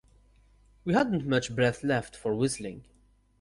[0.83, 2.85] We hadn't much breath left for whistling.